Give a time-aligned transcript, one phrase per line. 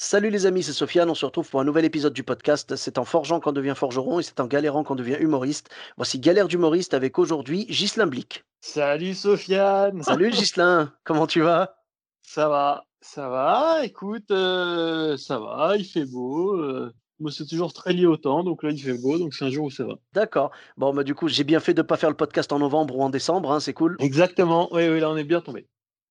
[0.00, 2.76] Salut les amis, c'est Sofiane, on se retrouve pour un nouvel épisode du podcast.
[2.76, 5.70] C'est en forgeant qu'on devient forgeron et c'est en galérant qu'on devient humoriste.
[5.96, 8.44] Voici Galère d'humoriste avec aujourd'hui Ghislain Blic.
[8.60, 11.74] Salut Sofiane Salut Ghislain, comment tu vas?
[12.22, 16.54] Ça va, ça va, écoute, euh, ça va, il fait beau.
[16.54, 19.46] euh, moi, c'est toujours très lié au temps, donc là, il fait beau, donc c'est
[19.46, 19.94] un jour où ça va.
[20.12, 20.52] D'accord.
[20.76, 22.96] Bon, bah, du coup, j'ai bien fait de ne pas faire le podcast en novembre
[22.96, 23.96] ou en décembre, hein, c'est cool.
[23.98, 25.66] Exactement, oui, oui, là, on est bien tombé.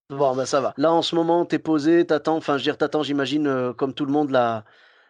[0.09, 0.73] Bon, bah, ça va.
[0.77, 3.93] Là, en ce moment, t'es posé, t'attends, enfin, je veux dire, t'attends, j'imagine, euh, comme
[3.93, 4.63] tout le monde, la,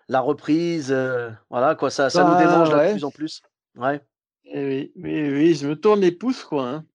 [0.10, 0.92] la reprise.
[0.92, 2.92] euh, voilà, quoi, ça, ça nous Bah, démange là, de ouais.
[2.92, 3.42] plus en plus.
[3.76, 4.02] Ouais.
[4.46, 6.68] Eh oui, oui, oui, je me tourne les pouces, quoi.
[6.70, 6.86] hein.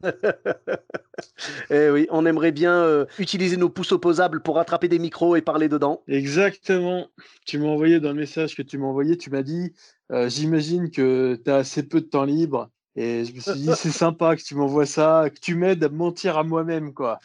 [1.70, 5.42] Eh oui, on aimerait bien euh, utiliser nos pouces opposables pour attraper des micros et
[5.42, 6.02] parler dedans.
[6.08, 7.10] Exactement.
[7.46, 9.74] Tu m'as envoyé dans le message que tu m'as envoyé, tu m'as dit,
[10.10, 12.70] euh, j'imagine que tu as assez peu de temps libre.
[13.00, 15.88] Et je me suis dit, c'est sympa que tu m'envoies ça, que tu m'aides à
[15.88, 17.20] mentir à moi-même, quoi.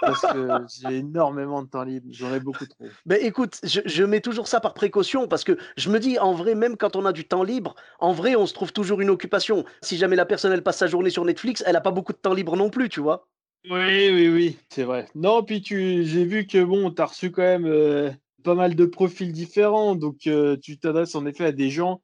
[0.00, 0.48] Parce que
[0.80, 2.86] j'ai énormément de temps libre, j'en ai beaucoup trop.
[3.06, 6.32] Ben écoute, je, je mets toujours ça par précaution parce que je me dis, en
[6.32, 9.10] vrai, même quand on a du temps libre, en vrai, on se trouve toujours une
[9.10, 9.64] occupation.
[9.82, 12.18] Si jamais la personne, elle passe sa journée sur Netflix, elle a pas beaucoup de
[12.18, 13.28] temps libre non plus, tu vois.
[13.70, 15.06] Oui, oui, oui, c'est vrai.
[15.14, 18.10] Non, puis tu, j'ai vu que bon, tu as reçu quand même euh,
[18.42, 22.02] pas mal de profils différents, donc euh, tu t'adresses en effet à des gens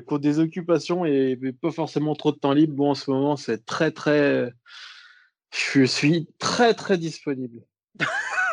[0.00, 2.74] qui ont des occupations et, et pas forcément trop de temps libre.
[2.74, 4.52] Bon, en ce moment, c'est très, très.
[5.50, 7.60] Je suis très, très disponible.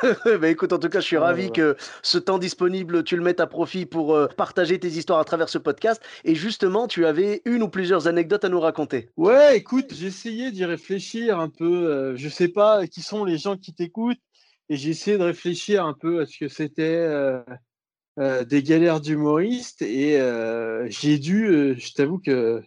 [0.26, 1.52] ben écoute, en tout cas, je suis ravi ouais.
[1.52, 5.26] que ce temps disponible, tu le mettes à profit pour euh, partager tes histoires à
[5.26, 6.02] travers ce podcast.
[6.24, 9.10] Et justement, tu avais une ou plusieurs anecdotes à nous raconter.
[9.18, 11.88] Ouais, écoute, j'ai essayé d'y réfléchir un peu.
[11.90, 14.20] euh, je sais pas qui sont les gens qui t'écoutent,
[14.70, 17.42] et j'ai essayé de réfléchir un peu à ce que c'était euh,
[18.20, 22.62] euh, des galères d'humoriste, et euh, j'ai dû, euh, je t'avoue que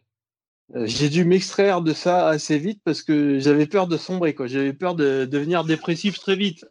[0.74, 4.46] j'ai dû m'extraire de ça assez vite parce que j'avais peur de sombrer, quoi.
[4.46, 6.64] J'avais peur de devenir dépressif très vite.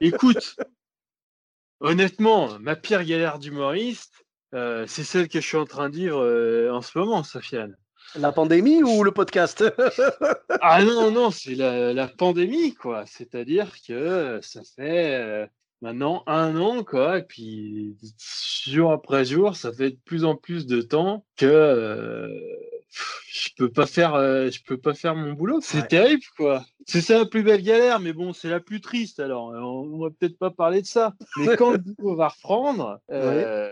[0.00, 0.54] Écoute,
[1.80, 4.24] honnêtement, ma pire galère d'humoriste,
[4.54, 7.76] euh, c'est celle que je suis en train de vivre euh, en ce moment, Sofiane.
[8.14, 9.64] La pandémie ou le podcast?
[10.60, 13.04] Ah non, non, c'est la, la pandémie, quoi.
[13.06, 15.50] C'est-à-dire que ça fait
[15.80, 17.18] maintenant un an, quoi.
[17.18, 17.96] Et puis,
[18.66, 22.28] jour après jour, ça fait de plus en plus de temps que euh,
[23.30, 25.60] je peux pas faire, euh, je peux pas faire mon boulot.
[25.60, 25.88] C'est Ouais.
[25.88, 26.64] terrible, quoi.
[26.86, 29.20] C'est ça la plus belle galère, mais bon, c'est la plus triste.
[29.20, 31.14] Alors, on, va peut-être pas parler de ça.
[31.38, 33.70] Mais quand le boulot va reprendre, euh,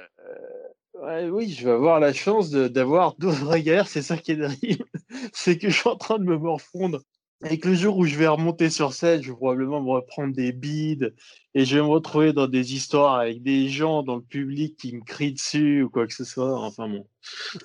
[1.03, 3.89] ouais, oui, je vais avoir la chance d'avoir d'autres vraies galères.
[3.89, 4.85] C'est ça qui est terrible
[5.33, 7.01] c'est que je suis en train de me morfondre.
[7.45, 10.35] Et que le jour où je vais remonter sur scène, je vais probablement me reprendre
[10.35, 11.15] des bides
[11.55, 14.97] et je vais me retrouver dans des histoires avec des gens dans le public qui
[14.97, 16.59] me crient dessus ou quoi que ce soit.
[16.59, 17.07] Enfin bon.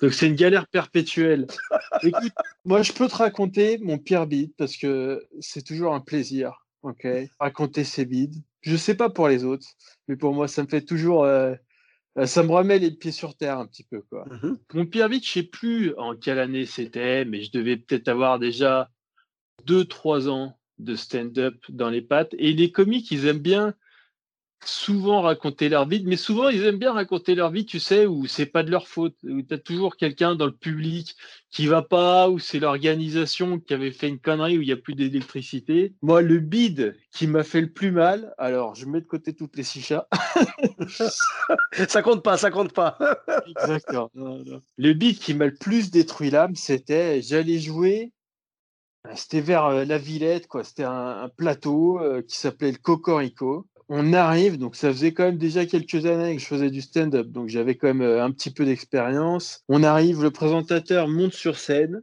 [0.02, 1.46] Donc c'est une galère perpétuelle.
[2.02, 2.32] Écoute,
[2.66, 6.66] moi je peux te raconter mon pire bide parce que c'est toujours un plaisir.
[6.82, 7.06] Ok,
[7.38, 8.34] raconter ses bides.
[8.60, 9.66] Je sais pas pour les autres,
[10.06, 11.54] mais pour moi ça me fait toujours, euh,
[12.18, 14.26] euh, ça me remet les pieds sur terre un petit peu quoi.
[14.30, 14.58] Mhm.
[14.74, 18.38] Mon pire beat, je sais plus en quelle année c'était, mais je devais peut-être avoir
[18.38, 18.90] déjà
[19.66, 22.34] 2-3 ans de stand-up dans les pattes.
[22.38, 23.74] Et les comiques, ils aiment bien
[24.64, 28.26] souvent raconter leur vie, mais souvent ils aiment bien raconter leur vie, tu sais, où
[28.26, 31.16] c'est pas de leur faute, où tu as toujours quelqu'un dans le public
[31.50, 34.76] qui va pas, ou c'est l'organisation qui avait fait une connerie où il n'y a
[34.76, 35.94] plus d'électricité.
[36.02, 39.56] Moi, le bid qui m'a fait le plus mal, alors je mets de côté toutes
[39.56, 40.06] les chichas.
[41.88, 42.98] Ça compte pas, ça compte pas.
[43.46, 44.10] Exactement.
[44.14, 44.60] Non, non.
[44.76, 48.12] Le beat qui m'a le plus détruit l'âme, c'était j'allais jouer.
[49.06, 50.64] Euh, C'était vers euh, la Villette, quoi.
[50.64, 53.66] C'était un, plateau euh, qui s'appelait le Cocorico.
[53.88, 57.28] On arrive, donc ça faisait quand même déjà quelques années que je faisais du stand-up,
[57.28, 59.62] donc j'avais quand même euh, un petit peu d'expérience.
[59.68, 62.02] On arrive, le présentateur monte sur scène.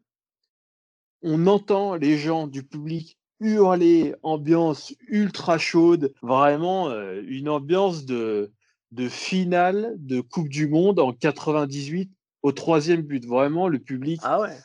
[1.22, 6.92] On entend les gens du public hurler, ambiance ultra chaude, vraiment
[7.24, 8.52] une ambiance de,
[8.92, 12.12] de finale de Coupe du Monde en 98
[12.42, 13.26] au troisième but.
[13.26, 14.58] Vraiment, le public Ah ouais.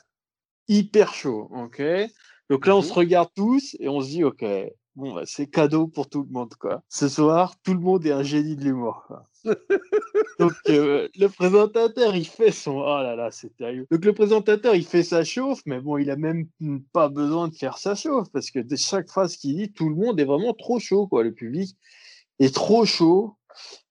[0.69, 1.49] Hyper chaud.
[1.53, 1.83] ok?
[2.51, 4.45] Donc là, on se regarde tous et on se dit, OK,
[4.97, 6.55] bon, bah, c'est cadeau pour tout le monde.
[6.55, 6.83] Quoi.
[6.89, 9.09] Ce soir, tout le monde est un génie de l'humour.
[10.39, 12.79] Donc euh, le présentateur, il fait son...
[12.79, 13.87] Oh là là, c'est terrible.
[13.91, 16.49] Donc le présentateur, il fait sa chauffe, mais bon, il a même
[16.93, 19.95] pas besoin de faire sa chauffe parce que de chaque phrase qu'il dit, tout le
[19.95, 21.23] monde est vraiment trop chaud, quoi.
[21.23, 21.77] Le public,
[22.39, 23.37] est trop chaud.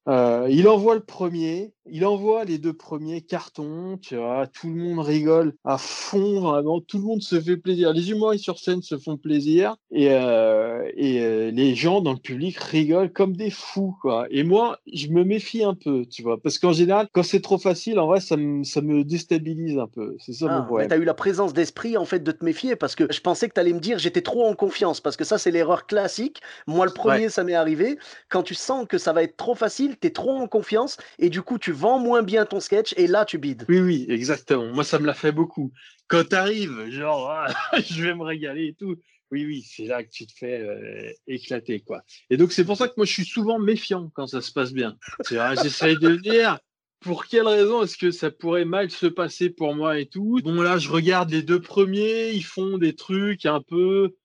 [0.09, 4.75] Euh, il envoie le premier, il envoie les deux premiers cartons, tu vois, tout le
[4.75, 7.91] monde rigole à fond, vraiment, tout le monde se fait plaisir.
[7.93, 12.19] Les humoristes sur scène se font plaisir et, euh, et euh, les gens dans le
[12.19, 14.27] public rigolent comme des fous, quoi.
[14.31, 17.57] Et moi, je me méfie un peu, tu vois, parce qu'en général, quand c'est trop
[17.57, 20.15] facile, en vrai, ça me, ça me déstabilise un peu.
[20.19, 20.87] C'est ça mon Ah, mais problème.
[20.87, 23.53] t'as eu la présence d'esprit en fait de te méfier parce que je pensais que
[23.53, 26.41] t'allais me dire j'étais trop en confiance parce que ça c'est l'erreur classique.
[26.67, 27.97] Moi le premier ça m'est arrivé.
[28.29, 31.41] Quand tu sens que ça va être trop facile, t'es trop en confiance et du
[31.41, 33.65] coup tu vends moins bien ton sketch et là tu bides.
[33.67, 34.65] Oui, oui, exactement.
[34.73, 35.71] Moi, ça me l'a fait beaucoup.
[36.07, 37.47] Quand t'arrives, genre, ah,
[37.79, 38.95] je vais me régaler et tout.
[39.31, 42.03] Oui, oui, c'est là que tu te fais euh, éclater, quoi.
[42.29, 44.73] Et donc, c'est pour ça que moi, je suis souvent méfiant quand ça se passe
[44.73, 44.95] bien.
[45.31, 46.59] Vois, J'essaye de dire
[46.99, 50.39] pour quelle raison est-ce que ça pourrait mal se passer pour moi et tout?
[50.43, 54.15] Bon, là, je regarde les deux premiers, ils font des trucs un peu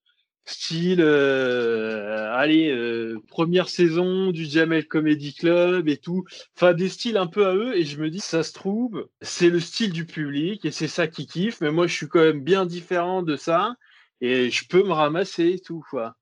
[0.45, 6.25] style, euh, allez, euh, première saison du Jamel Comedy Club et tout.
[6.55, 7.75] Enfin, des styles un peu à eux.
[7.77, 11.07] Et je me dis, ça se trouve, c'est le style du public et c'est ça
[11.07, 11.61] qui kiffe.
[11.61, 13.75] Mais moi, je suis quand même bien différent de ça
[14.21, 16.15] et je peux me ramasser et tout, quoi.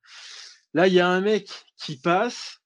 [0.73, 2.61] Là, il y a un mec qui passe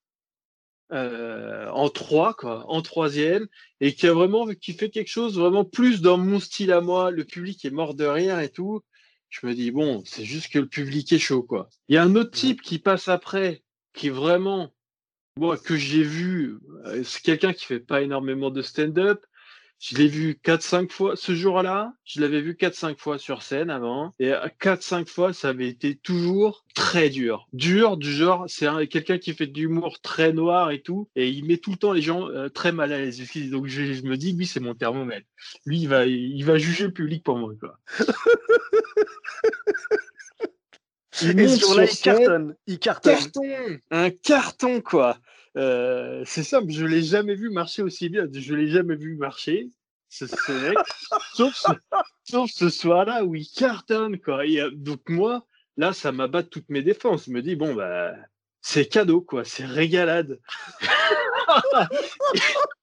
[0.92, 3.46] euh, en trois, quoi, en troisième,
[3.80, 7.10] et qui a vraiment, qui fait quelque chose vraiment plus dans mon style à moi.
[7.10, 8.82] Le public est mort de rire et tout.
[9.32, 11.70] Je me dis, bon, c'est juste que le public est chaud, quoi.
[11.88, 13.64] Il y a un autre type qui passe après,
[13.94, 14.74] qui est vraiment,
[15.38, 19.24] moi, que j'ai vu, euh, c'est quelqu'un qui fait pas énormément de stand-up.
[19.84, 21.92] Je l'ai vu 4-5 fois ce jour-là.
[22.04, 24.14] Je l'avais vu 4-5 fois sur scène avant.
[24.20, 24.30] Et
[24.60, 27.48] 4-5 fois, ça avait été toujours très dur.
[27.52, 31.08] Dur, du genre, c'est un- quelqu'un qui fait de l'humour très noir et tout.
[31.16, 33.20] Et il met tout le temps les gens euh, très mal à l'aise.
[33.50, 35.26] Donc je, je me dis, lui, c'est mon thermomètre.
[35.66, 37.52] Lui, il va, il va juger le public pour moi.
[37.58, 37.76] Quoi.
[41.22, 43.14] Il Et sur là cartonne, il cartonne.
[43.14, 43.42] carton,
[43.90, 45.18] un carton quoi.
[45.56, 48.26] Euh, c'est simple, je l'ai jamais vu marcher aussi bien.
[48.32, 49.70] Je l'ai jamais vu marcher.
[50.08, 50.30] Sauf
[52.50, 54.42] ce, soir-là où il cartonne quoi.
[54.72, 55.46] Donc moi,
[55.76, 57.26] là, ça m'abat toutes mes défenses.
[57.26, 58.14] Je me dis bon bah
[58.60, 60.38] c'est cadeau quoi, c'est régalade.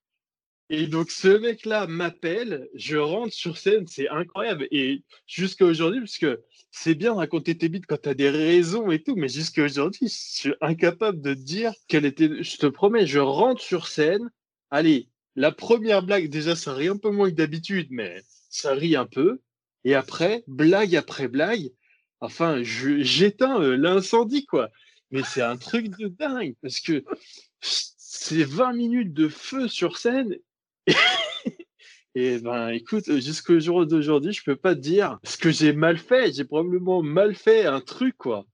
[0.70, 4.68] Et donc ce mec-là m'appelle, je rentre sur scène, c'est incroyable.
[4.72, 8.30] Et jusqu'à aujourd'hui, parce que c'est bien de raconter tes bites quand tu as des
[8.30, 12.44] raisons et tout, mais jusqu'à aujourd'hui, je suis incapable de dire quelle était.
[12.44, 14.30] Je te promets, je rentre sur scène.
[14.70, 18.96] Allez, la première blague, déjà, ça rit un peu moins que d'habitude, mais ça rit
[18.96, 19.42] un peu.
[19.86, 21.72] Et après, blague après blague,
[22.20, 24.70] enfin, j'éteins euh, l'incendie, quoi.
[25.12, 27.04] Mais c'est un truc de dingue, parce que
[27.62, 30.36] c'est 20 minutes de feu sur scène.
[32.16, 35.98] Et ben, écoute, jusqu'au jour d'aujourd'hui, je peux pas te dire ce que j'ai mal
[35.98, 36.34] fait.
[36.34, 38.46] J'ai probablement mal fait un truc, quoi.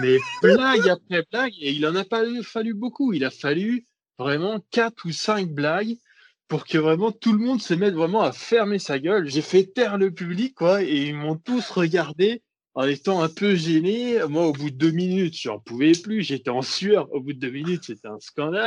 [0.00, 3.12] Mais blague après blague, et il en a pas fallu beaucoup.
[3.12, 3.86] Il a fallu
[4.18, 5.96] vraiment quatre ou cinq blagues
[6.46, 9.28] pour que vraiment tout le monde se mette vraiment à fermer sa gueule.
[9.28, 12.42] J'ai fait taire le public, quoi, et ils m'ont tous regardé
[12.74, 14.18] en étant un peu gêné.
[14.28, 16.22] Moi, au bout de deux minutes, j'en pouvais plus.
[16.22, 17.12] J'étais en sueur.
[17.12, 18.66] Au bout de deux minutes, c'était un scandale.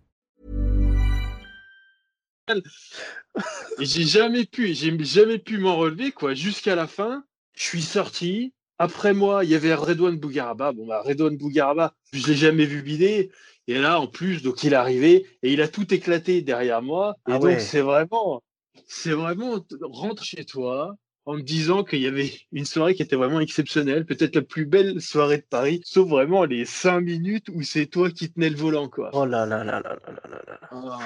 [3.79, 6.33] Et j'ai jamais pu, j'ai jamais pu m'en relever, quoi.
[6.33, 7.23] Jusqu'à la fin,
[7.55, 8.53] je suis sorti.
[8.77, 10.71] Après moi, il y avait Redouane Bougaraba.
[10.71, 13.31] Bon, bah, Redouane Bougaraba, je l'ai jamais vu bider.
[13.67, 17.15] Et là, en plus, donc, il est arrivé et il a tout éclaté derrière moi.
[17.27, 17.59] Et Ah donc, ouais.
[17.59, 18.41] c'est vraiment,
[18.87, 23.15] c'est vraiment, rentre chez toi en me disant qu'il y avait une soirée qui était
[23.15, 27.61] vraiment exceptionnelle, peut-être la plus belle soirée de Paris, sauf vraiment les cinq minutes où
[27.61, 29.11] c'est toi qui tenais le volant, quoi.
[29.13, 30.69] Oh là là là là là là là là.
[30.71, 30.99] Ah.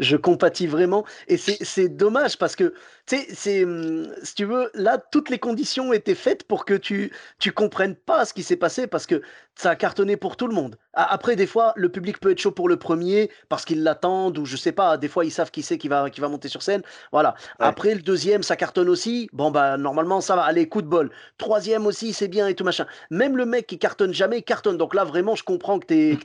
[0.00, 1.04] Je compatis vraiment.
[1.28, 2.74] Et c'est dommage parce que,
[3.06, 6.74] tu sais, c'est, hum, si tu veux, là, toutes les conditions étaient faites pour que
[6.74, 9.22] tu, tu comprennes pas ce qui s'est passé parce que
[9.54, 10.76] ça a cartonné pour tout le monde.
[10.94, 14.44] Après, des fois, le public peut être chaud pour le premier parce qu'ils l'attendent ou
[14.44, 16.62] je sais pas, des fois, ils savent qui c'est qui va, qui va monter sur
[16.62, 16.82] scène.
[17.12, 17.34] Voilà.
[17.60, 17.66] Ouais.
[17.66, 19.28] Après, le deuxième, ça cartonne aussi.
[19.32, 20.42] Bon, bah, normalement, ça va.
[20.42, 21.10] Allez, coup de bol.
[21.38, 22.86] Troisième aussi, c'est bien et tout machin.
[23.10, 24.76] Même le mec qui cartonne jamais, cartonne.
[24.78, 26.18] Donc là, vraiment, je comprends que t'aies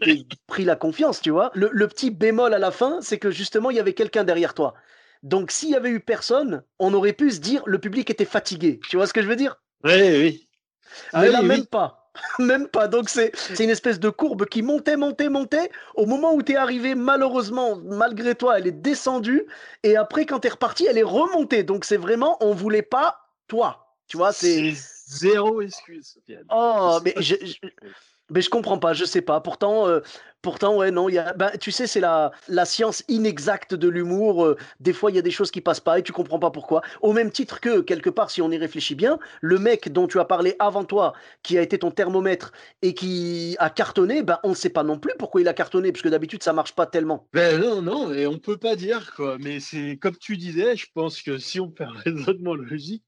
[0.47, 1.51] pris la confiance, tu vois.
[1.53, 4.53] Le, le petit bémol à la fin, c'est que justement, il y avait quelqu'un derrière
[4.53, 4.73] toi.
[5.23, 8.79] Donc, s'il y avait eu personne, on aurait pu se dire le public était fatigué.
[8.89, 9.61] Tu vois ce que je veux dire?
[9.83, 10.47] Oui.
[11.13, 11.47] Ah Mais oui, là, oui.
[11.47, 12.03] même pas.
[12.39, 12.87] Même pas.
[12.87, 15.69] Donc c'est une espèce de courbe qui montait, montait, montait.
[15.95, 19.45] Au moment où tu es arrivé, malheureusement, malgré toi, elle est descendue.
[19.83, 21.63] Et après, quand tu es reparti, elle est remontée.
[21.63, 23.93] Donc c'est vraiment, on voulait pas toi.
[24.07, 24.73] Tu vois, c'est.
[25.09, 26.45] Zéro excuse, Sofiane.
[26.51, 27.35] Oh, mais je,
[28.29, 29.39] mais je comprends pas, je sais pas.
[29.41, 30.01] Pourtant, euh,
[30.41, 34.45] pourtant ouais, non, y a, ben, tu sais, c'est la, la science inexacte de l'humour.
[34.45, 36.51] Euh, des fois, il y a des choses qui passent pas et tu comprends pas
[36.51, 36.81] pourquoi.
[37.01, 40.19] Au même titre que, quelque part, si on y réfléchit bien, le mec dont tu
[40.19, 44.49] as parlé avant toi, qui a été ton thermomètre et qui a cartonné, ben, on
[44.49, 46.85] ne sait pas non plus pourquoi il a cartonné, parce que d'habitude, ça marche pas
[46.85, 47.27] tellement.
[47.33, 49.13] Ben non, non, et on peut pas dire.
[49.39, 53.03] Mais c'est comme tu disais, je pense que si on fait un raisonnement logique,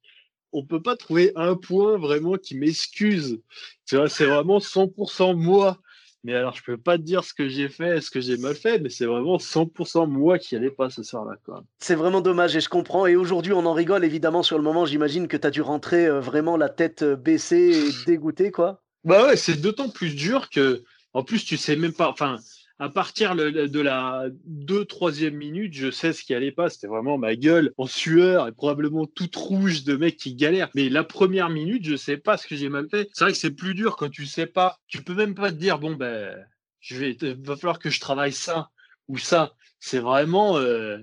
[0.52, 3.40] on peut pas trouver un point vraiment qui m'excuse.
[3.86, 5.80] Tu vois, c'est vraiment 100% moi.
[6.24, 8.54] Mais alors, je peux pas te dire ce que j'ai fait, ce que j'ai mal
[8.54, 11.38] fait, mais c'est vraiment 100% moi qui allais pas ce soir-là.
[11.80, 13.06] C'est vraiment dommage et je comprends.
[13.06, 14.86] Et aujourd'hui, on en rigole évidemment sur le moment.
[14.86, 18.82] J'imagine que tu as dû rentrer euh, vraiment la tête euh, baissée et dégoûté, quoi.
[19.06, 22.10] Bah ouais, c'est d'autant plus dur que, en plus, tu sais même pas.
[22.10, 22.38] Enfin,
[22.80, 26.70] à partir de la 2 3 minute, je sais ce qui allait pas.
[26.70, 30.70] C'était vraiment ma gueule en sueur et probablement toute rouge de mec qui galère.
[30.76, 33.10] Mais la première minute, je sais pas ce que j'ai mal fait.
[33.14, 34.80] C'est vrai que c'est plus dur quand tu sais pas.
[34.88, 36.34] Tu peux même pas te dire, bon, ben,
[36.80, 38.70] je vais, va falloir que je travaille ça
[39.10, 39.54] ou ça.
[39.82, 41.00] C'est vraiment, euh,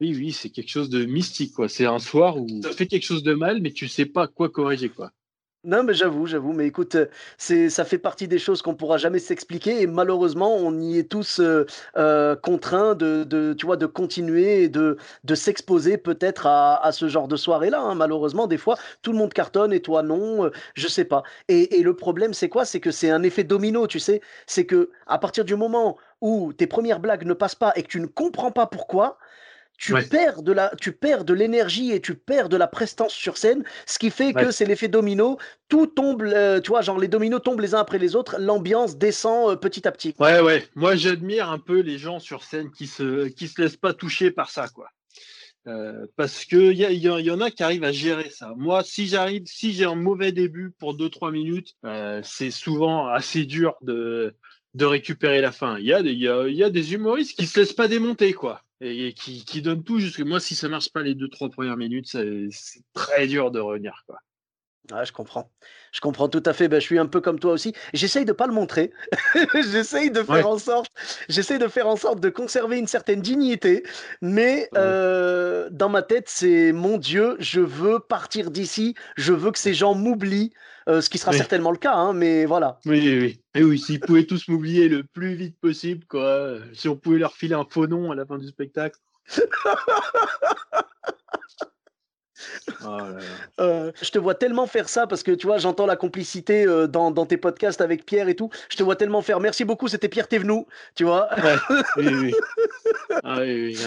[0.00, 1.68] oui, oui, c'est quelque chose de mystique, quoi.
[1.68, 4.48] C'est un soir où tu fait quelque chose de mal, mais tu sais pas quoi
[4.48, 5.12] corriger, quoi.
[5.64, 6.52] Non, mais j'avoue, j'avoue.
[6.52, 7.06] Mais écoute, euh,
[7.38, 9.80] c'est, ça fait partie des choses qu'on pourra jamais s'expliquer.
[9.80, 11.66] Et malheureusement, on y est tous euh,
[11.96, 17.06] euh, contraints de, tu vois, de continuer et de, de s'exposer peut-être à, à ce
[17.08, 17.80] genre de soirée-là.
[17.80, 17.94] hein.
[17.94, 20.50] Malheureusement, des fois, tout le monde cartonne et toi non.
[20.74, 21.22] je sais pas.
[21.46, 22.64] Et, et le problème, c'est quoi?
[22.64, 24.20] C'est que c'est un effet domino, tu sais.
[24.46, 27.88] C'est que à partir du moment où tes premières blagues ne passent pas et que
[27.88, 29.16] tu ne comprends pas pourquoi,
[29.78, 33.36] tu perds de la, tu perds de l'énergie et tu perds de la prestance sur
[33.36, 35.38] scène, ce qui fait que c'est l'effet domino.
[35.68, 38.96] Tout tombe, euh, tu vois, genre les dominos tombent les uns après les autres, l'ambiance
[38.96, 40.14] descend euh, petit à petit.
[40.18, 40.64] Ouais, ouais.
[40.74, 44.30] Moi, j'admire un peu les gens sur scène qui se, qui se laissent pas toucher
[44.30, 44.88] par ça, quoi.
[45.68, 48.52] Euh, parce que il y, y, en a qui arrivent à gérer ça.
[48.56, 51.76] Moi, si j'arrive, si j'ai un mauvais début pour 2-3 minutes,
[52.24, 54.34] c'est souvent assez dur de,
[54.74, 55.78] de récupérer la fin.
[55.78, 58.62] Il y, a, y, a, y a des humoristes qui se laissent pas démonter, quoi
[58.82, 59.98] et, qui, qui, donne tout.
[59.98, 63.60] Jusque moi, si ça marche pas les deux trois premières minutes, c'est très dur de
[63.60, 64.04] revenir.
[64.06, 64.18] Quoi.
[64.90, 65.50] Ouais, je comprends.
[65.92, 66.66] Je comprends tout à fait.
[66.66, 67.72] Ben, je suis un peu comme toi aussi.
[67.94, 68.92] J'essaye de pas le montrer.
[69.54, 70.90] j'essaye de faire en sorte,
[71.28, 73.84] j'essaye de faire en sorte de conserver une certaine dignité.
[74.20, 78.94] Mais euh, dans ma tête, c'est mon Dieu, je veux partir d'ici.
[79.16, 80.52] Je veux que ces gens m'oublient.
[80.88, 82.78] Euh, ce qui sera certainement le cas, hein, mais voilà.
[82.86, 83.40] Oui, oui.
[83.54, 86.56] Et oui, s'ils pouvaient tous m'oublier le plus vite possible, quoi.
[86.72, 88.98] Si on pouvait leur filer un faux nom à la fin du spectacle.
[93.58, 96.66] Oh euh, je te vois tellement faire ça parce que tu vois, j'entends la complicité
[96.66, 98.50] euh, dans, dans, tes podcasts avec Pierre et tout.
[98.68, 99.40] Je te vois tellement faire.
[99.40, 101.28] Merci beaucoup, c'était Pierre Thévenoud, tu vois.
[101.96, 102.34] oui, oui.
[103.24, 103.86] Ah, oui, oui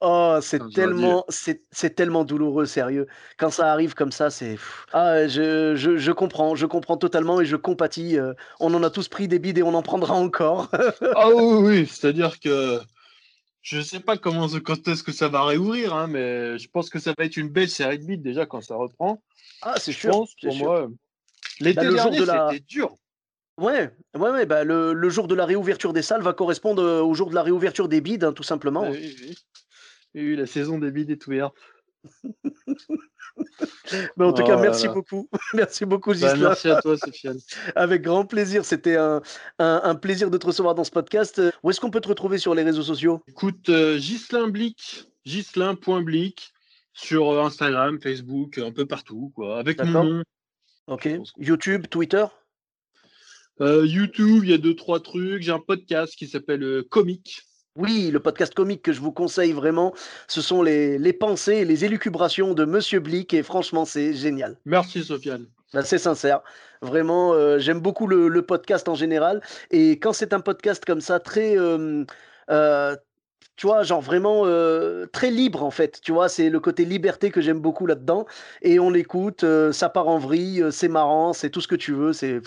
[0.00, 3.06] oh, c'est tellement, c'est tellement douloureux, sérieux.
[3.38, 4.58] Quand ça arrive comme ça, c'est.
[4.92, 8.18] Ah, je, je, je, comprends, je comprends totalement et je compatis.
[8.18, 10.68] Euh, on en a tous pris des bides et on en prendra encore.
[11.16, 12.80] ah oui, oui, c'est-à-dire que
[13.68, 16.98] je sais pas comment, quand est-ce que ça va réouvrir, hein, mais je pense que
[16.98, 19.22] ça va être une belle série de beats déjà quand ça reprend.
[19.60, 20.10] Ah, c'est sûr.
[20.10, 20.88] Pense, pour moi,
[21.60, 22.96] l'été bah, dernier, c'était dur.
[23.58, 27.02] Ouais, ouais, ouais bah, le, le, jour de la réouverture des salles va correspondre euh,
[27.02, 28.88] au jour de la réouverture des bids, hein, tout simplement.
[28.88, 29.36] Oui, oui.
[30.14, 31.56] oui, la saison des bids est ouverte.
[34.16, 35.28] Mais en tout cas, oh merci beaucoup.
[35.54, 37.38] merci beaucoup, bah, merci à toi, Sofiane.
[37.76, 38.64] Avec grand plaisir.
[38.64, 39.20] C'était un,
[39.58, 41.42] un, plaisir de te recevoir dans ce podcast.
[41.62, 43.22] Où est-ce qu'on peut te retrouver sur les réseaux sociaux?
[43.28, 45.04] Écoute, euh, Gislain.blick
[46.92, 50.22] sur euh, Instagram, Facebook, un peu partout, quoi, avec mon nom.
[50.86, 51.08] Ok.
[51.38, 52.24] YouTube, Twitter?
[53.60, 55.42] Euh, YouTube, il y a deux, trois trucs.
[55.42, 57.47] J'ai un podcast qui s'appelle Comic
[57.78, 59.94] oui, le podcast comique que je vous conseille vraiment,
[60.26, 64.56] ce sont les, les pensées et les élucubrations de Monsieur Blick et franchement, c'est génial.
[64.66, 65.46] Merci Sofiane.
[65.72, 66.40] Ben, c'est sincère.
[66.82, 69.42] Vraiment, euh, j'aime beaucoup le, le, podcast en général.
[69.70, 72.04] Et quand c'est un podcast comme ça, très, euh,
[72.50, 72.96] euh,
[73.58, 76.00] tu vois, genre vraiment euh, très libre en fait.
[76.00, 78.24] Tu vois, c'est le côté liberté que j'aime beaucoup là-dedans.
[78.62, 81.74] Et on l'écoute, euh, ça part en vrille, euh, c'est marrant, c'est tout ce que
[81.74, 82.12] tu veux.
[82.12, 82.40] C'est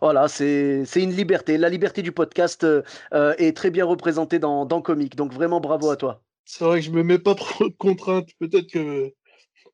[0.00, 1.58] voilà, c'est une liberté.
[1.58, 2.66] La liberté du podcast
[3.12, 5.16] est très bien représentée dans, dans Comic.
[5.16, 6.22] Donc vraiment bravo à toi.
[6.46, 8.30] C'est vrai que je me mets pas trop de contraintes.
[8.38, 9.12] Peut-être que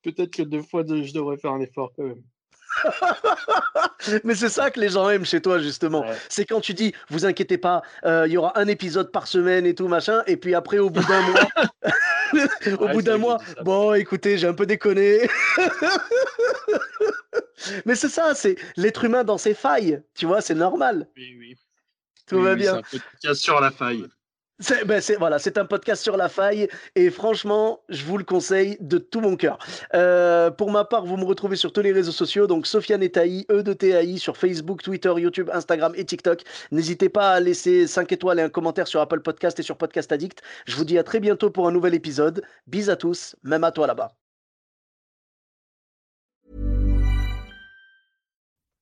[0.03, 2.23] peut-être que deux fois je devrais faire un effort quand même.
[4.25, 6.05] Mais c'est ça que les gens aiment chez toi, justement.
[6.29, 9.67] C'est quand tu dis, vous inquiétez pas, euh, il y aura un épisode par semaine
[9.67, 10.23] et tout, machin.
[10.27, 11.49] Et puis après, au bout d'un mois,
[12.81, 15.29] au bout d'un mois, bon, écoutez, j'ai un peu déconné.
[17.85, 20.03] Mais c'est ça, c'est l'être humain dans ses failles.
[20.15, 21.09] Tu vois, c'est normal.
[21.17, 21.57] Oui, oui.
[22.27, 22.81] Tout va bien.
[22.91, 24.07] C'est un podcast sur la faille.
[24.63, 28.25] C'est ben c'est- voilà, c'est un podcast sur la faille et franchement, je vous le
[28.25, 29.59] conseille de tout mon cœur.
[29.95, 33.47] Euh, pour ma part, vous me retrouvez sur tous les réseaux sociaux, donc Sofiane Etaï,
[33.51, 36.43] E de TAI, sur Facebook, Twitter, YouTube, Instagram et TikTok.
[36.73, 40.13] N'hésitez pas à laisser 5 étoiles et un commentaire sur Apple Podcast et sur Podcast
[40.13, 40.43] Addict.
[40.67, 42.43] Je vous dis à très bientôt pour un nouvel épisode.
[42.67, 44.30] Bis à tous, même à toi là-bas.